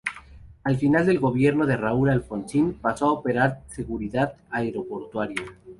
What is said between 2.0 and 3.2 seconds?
Alfonsín pasó a